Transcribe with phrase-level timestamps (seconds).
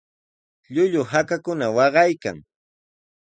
[0.73, 2.37] Llullu hakakuna waqaykan.